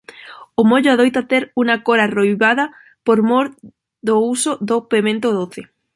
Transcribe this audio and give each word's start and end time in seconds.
O 0.59 0.61
mollo 0.69 0.89
adoita 0.91 1.21
ter 1.31 1.43
unha 1.61 1.77
cor 1.85 1.99
arroibada 2.01 2.65
por 3.05 3.17
mor 3.29 3.45
do 4.07 4.15
uso 4.33 4.51
do 4.67 4.77
pemento 4.93 5.27
doce. 5.39 5.61